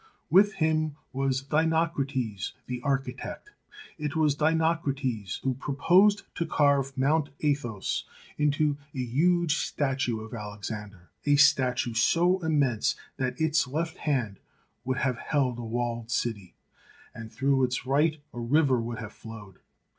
With 0.31 0.53
him 0.53 0.95
was 1.13 1.41
Dinocrates, 1.43 2.53
the 2.65 2.81
architect. 2.81 3.51
It 3.99 4.15
was 4.15 4.33
Dinocrates 4.33 5.39
who 5.43 5.53
proposed 5.53 6.23
to 6.33 6.45
carve 6.47 6.97
Mt. 6.97 7.29
Athos 7.41 8.05
into 8.35 8.77
a 8.95 8.97
huge 8.97 9.57
statue 9.57 10.21
of 10.21 10.33
Alexander, 10.33 11.11
a 11.27 11.35
statue 11.35 11.93
so 11.93 12.39
immense 12.41 12.95
that 13.17 13.39
its 13.39 13.67
left 13.67 13.97
hand 13.97 14.39
would 14.85 14.97
have 14.97 15.19
held 15.19 15.59
a 15.59 15.63
walled 15.63 16.09
city, 16.09 16.55
and 17.13 17.31
through 17.31 17.63
its 17.63 17.85
right 17.85 18.19
a 18.33 18.39
river 18.39 18.81
would 18.81 18.97
have 18.97 19.13
flowed. 19.13 19.59